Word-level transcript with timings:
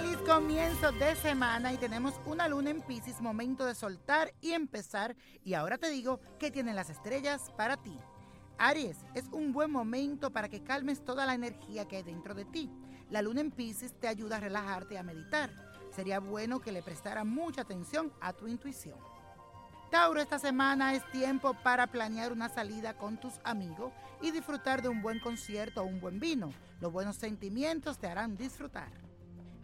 Feliz 0.00 0.18
comienzo 0.18 0.92
de 0.92 1.16
semana 1.16 1.72
y 1.72 1.76
tenemos 1.76 2.14
una 2.24 2.46
luna 2.46 2.70
en 2.70 2.82
Pisces, 2.82 3.20
momento 3.20 3.66
de 3.66 3.74
soltar 3.74 4.32
y 4.40 4.52
empezar. 4.52 5.16
Y 5.42 5.54
ahora 5.54 5.76
te 5.76 5.90
digo 5.90 6.20
qué 6.38 6.52
tienen 6.52 6.76
las 6.76 6.88
estrellas 6.88 7.50
para 7.56 7.76
ti. 7.76 7.98
Aries, 8.58 8.98
es 9.16 9.24
un 9.32 9.52
buen 9.52 9.72
momento 9.72 10.30
para 10.30 10.48
que 10.48 10.62
calmes 10.62 11.04
toda 11.04 11.26
la 11.26 11.34
energía 11.34 11.88
que 11.88 11.96
hay 11.96 12.04
dentro 12.04 12.32
de 12.36 12.44
ti. 12.44 12.70
La 13.10 13.22
luna 13.22 13.40
en 13.40 13.50
Pisces 13.50 13.92
te 13.98 14.06
ayuda 14.06 14.36
a 14.36 14.40
relajarte 14.40 14.94
y 14.94 14.98
a 14.98 15.02
meditar. 15.02 15.50
Sería 15.90 16.20
bueno 16.20 16.60
que 16.60 16.70
le 16.70 16.84
prestara 16.84 17.24
mucha 17.24 17.62
atención 17.62 18.12
a 18.20 18.32
tu 18.32 18.46
intuición. 18.46 19.00
Tauro, 19.90 20.20
esta 20.20 20.38
semana 20.38 20.94
es 20.94 21.02
tiempo 21.10 21.54
para 21.64 21.88
planear 21.88 22.30
una 22.30 22.48
salida 22.48 22.96
con 22.96 23.18
tus 23.18 23.40
amigos 23.42 23.92
y 24.22 24.30
disfrutar 24.30 24.80
de 24.80 24.90
un 24.90 25.02
buen 25.02 25.18
concierto 25.18 25.82
o 25.82 25.86
un 25.86 26.00
buen 26.00 26.20
vino. 26.20 26.52
Los 26.80 26.92
buenos 26.92 27.16
sentimientos 27.16 27.98
te 27.98 28.06
harán 28.06 28.36
disfrutar. 28.36 29.07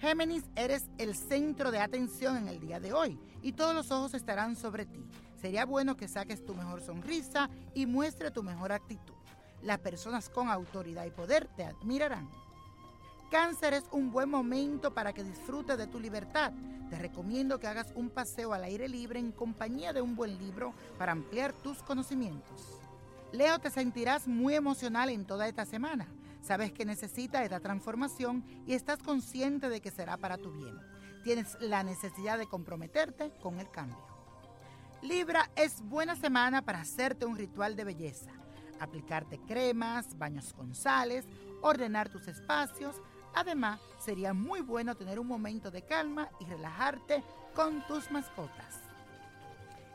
Géminis, 0.00 0.44
eres 0.56 0.88
el 0.98 1.14
centro 1.14 1.70
de 1.70 1.80
atención 1.80 2.36
en 2.36 2.48
el 2.48 2.60
día 2.60 2.80
de 2.80 2.92
hoy 2.92 3.18
y 3.42 3.52
todos 3.52 3.74
los 3.74 3.90
ojos 3.90 4.14
estarán 4.14 4.56
sobre 4.56 4.86
ti. 4.86 5.04
Sería 5.40 5.64
bueno 5.64 5.96
que 5.96 6.08
saques 6.08 6.44
tu 6.44 6.54
mejor 6.54 6.82
sonrisa 6.82 7.48
y 7.74 7.86
muestre 7.86 8.30
tu 8.30 8.42
mejor 8.42 8.72
actitud. 8.72 9.14
Las 9.62 9.78
personas 9.78 10.28
con 10.28 10.48
autoridad 10.48 11.06
y 11.06 11.10
poder 11.10 11.48
te 11.56 11.64
admirarán. 11.64 12.28
Cáncer 13.30 13.74
es 13.74 13.84
un 13.90 14.12
buen 14.12 14.28
momento 14.28 14.92
para 14.92 15.12
que 15.12 15.24
disfrutes 15.24 15.78
de 15.78 15.86
tu 15.86 15.98
libertad. 15.98 16.52
Te 16.90 16.98
recomiendo 16.98 17.58
que 17.58 17.66
hagas 17.66 17.92
un 17.94 18.10
paseo 18.10 18.52
al 18.52 18.64
aire 18.64 18.88
libre 18.88 19.18
en 19.18 19.32
compañía 19.32 19.92
de 19.92 20.02
un 20.02 20.14
buen 20.14 20.38
libro 20.38 20.74
para 20.98 21.12
ampliar 21.12 21.52
tus 21.52 21.82
conocimientos. 21.82 22.80
Leo, 23.32 23.58
te 23.58 23.70
sentirás 23.70 24.28
muy 24.28 24.54
emocional 24.54 25.08
en 25.10 25.24
toda 25.24 25.48
esta 25.48 25.64
semana. 25.64 26.06
Sabes 26.44 26.72
que 26.72 26.84
necesitas 26.84 27.42
esta 27.42 27.60
transformación 27.60 28.44
y 28.66 28.74
estás 28.74 28.98
consciente 29.02 29.68
de 29.68 29.80
que 29.80 29.90
será 29.90 30.16
para 30.18 30.36
tu 30.36 30.52
bien. 30.52 30.78
Tienes 31.22 31.56
la 31.60 31.82
necesidad 31.82 32.38
de 32.38 32.46
comprometerte 32.46 33.32
con 33.42 33.58
el 33.60 33.70
cambio. 33.70 34.04
Libra, 35.02 35.50
es 35.56 35.80
buena 35.80 36.16
semana 36.16 36.62
para 36.62 36.80
hacerte 36.80 37.24
un 37.24 37.36
ritual 37.36 37.76
de 37.76 37.84
belleza. 37.84 38.30
Aplicarte 38.78 39.38
cremas, 39.46 40.18
baños 40.18 40.52
con 40.52 40.74
sales, 40.74 41.26
ordenar 41.62 42.10
tus 42.10 42.28
espacios, 42.28 43.00
Además, 43.34 43.80
sería 43.98 44.32
muy 44.32 44.60
bueno 44.60 44.94
tener 44.94 45.18
un 45.18 45.26
momento 45.26 45.70
de 45.70 45.82
calma 45.82 46.28
y 46.38 46.44
relajarte 46.44 47.22
con 47.54 47.84
tus 47.86 48.10
mascotas. 48.10 48.80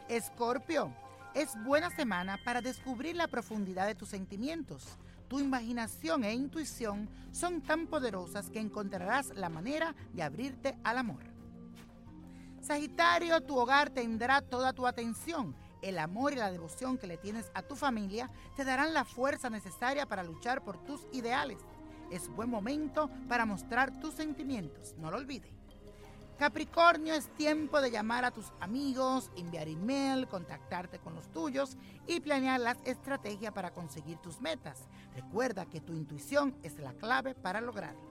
Escorpio, 0.09 0.93
es 1.33 1.51
buena 1.63 1.89
semana 1.89 2.37
para 2.43 2.61
descubrir 2.61 3.15
la 3.15 3.27
profundidad 3.27 3.87
de 3.87 3.95
tus 3.95 4.09
sentimientos. 4.09 4.97
Tu 5.29 5.39
imaginación 5.39 6.23
e 6.25 6.33
intuición 6.33 7.07
son 7.31 7.61
tan 7.61 7.87
poderosas 7.87 8.49
que 8.49 8.59
encontrarás 8.59 9.29
la 9.35 9.47
manera 9.47 9.95
de 10.13 10.23
abrirte 10.23 10.77
al 10.83 10.97
amor. 10.97 11.23
Sagitario, 12.61 13.39
tu 13.41 13.57
hogar 13.57 13.89
tendrá 13.89 14.41
toda 14.41 14.73
tu 14.73 14.85
atención. 14.85 15.55
El 15.81 15.97
amor 15.97 16.33
y 16.33 16.35
la 16.35 16.51
devoción 16.51 16.97
que 16.97 17.07
le 17.07 17.17
tienes 17.17 17.49
a 17.53 17.61
tu 17.61 17.77
familia 17.77 18.29
te 18.57 18.65
darán 18.65 18.93
la 18.93 19.05
fuerza 19.05 19.49
necesaria 19.49 20.05
para 20.05 20.23
luchar 20.23 20.61
por 20.61 20.83
tus 20.83 21.07
ideales 21.13 21.59
es 22.11 22.27
buen 22.29 22.49
momento 22.49 23.09
para 23.27 23.45
mostrar 23.45 23.99
tus 23.99 24.15
sentimientos, 24.15 24.95
no 24.97 25.11
lo 25.11 25.17
olvides. 25.17 25.58
Capricornio 26.39 27.13
es 27.13 27.27
tiempo 27.35 27.81
de 27.81 27.91
llamar 27.91 28.23
a 28.23 28.31
tus 28.31 28.53
amigos, 28.61 29.29
enviar 29.35 29.67
email, 29.67 30.25
contactarte 30.27 30.97
con 30.97 31.13
los 31.13 31.29
tuyos 31.33 31.77
y 32.07 32.21
planear 32.21 32.61
las 32.61 32.77
estrategias 32.85 33.51
para 33.51 33.71
conseguir 33.71 34.17
tus 34.19 34.39
metas. 34.39 34.87
Recuerda 35.13 35.65
que 35.65 35.81
tu 35.81 35.93
intuición 35.93 36.55
es 36.63 36.79
la 36.79 36.93
clave 36.93 37.35
para 37.35 37.59
lograrlo. 37.59 38.09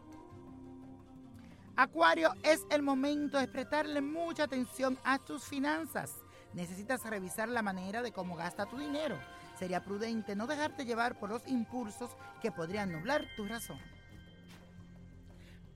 Acuario, 1.74 2.34
es 2.42 2.66
el 2.70 2.82
momento 2.82 3.38
de 3.38 3.48
prestarle 3.48 4.02
mucha 4.02 4.44
atención 4.44 4.98
a 5.04 5.18
tus 5.18 5.44
finanzas. 5.44 6.12
Necesitas 6.52 7.04
revisar 7.04 7.48
la 7.48 7.62
manera 7.62 8.02
de 8.02 8.12
cómo 8.12 8.36
gasta 8.36 8.66
tu 8.66 8.76
dinero 8.76 9.16
sería 9.58 9.82
prudente 9.82 10.36
no 10.36 10.46
dejarte 10.46 10.84
llevar 10.84 11.18
por 11.18 11.30
los 11.30 11.46
impulsos 11.48 12.10
que 12.40 12.52
podrían 12.52 12.92
nublar 12.92 13.26
tu 13.36 13.46
razón. 13.46 13.78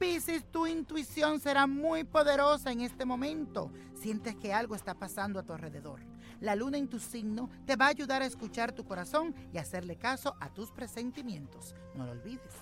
Piscis, 0.02 0.42
tu 0.50 0.66
intuición 0.66 1.38
será 1.38 1.68
muy 1.68 2.02
poderosa 2.02 2.72
en 2.72 2.80
este 2.80 3.04
momento. 3.04 3.70
Sientes 3.94 4.34
que 4.34 4.52
algo 4.52 4.74
está 4.74 4.94
pasando 4.94 5.38
a 5.38 5.44
tu 5.44 5.52
alrededor. 5.52 6.00
La 6.40 6.56
luna 6.56 6.76
en 6.76 6.88
tu 6.88 6.98
signo 6.98 7.48
te 7.66 7.76
va 7.76 7.84
a 7.84 7.90
ayudar 7.90 8.20
a 8.20 8.26
escuchar 8.26 8.72
tu 8.72 8.84
corazón 8.84 9.32
y 9.52 9.58
hacerle 9.58 9.94
caso 9.94 10.34
a 10.40 10.48
tus 10.48 10.72
presentimientos. 10.72 11.76
No 11.94 12.04
lo 12.04 12.10
olvides. 12.10 12.52